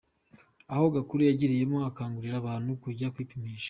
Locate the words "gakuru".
0.95-1.21